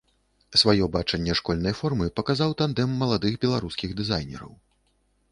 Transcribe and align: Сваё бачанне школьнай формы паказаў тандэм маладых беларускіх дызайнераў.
Сваё 0.59 0.85
бачанне 0.93 1.33
школьнай 1.39 1.75
формы 1.81 2.07
паказаў 2.19 2.55
тандэм 2.61 2.95
маладых 3.01 3.37
беларускіх 3.43 3.93
дызайнераў. 4.01 4.57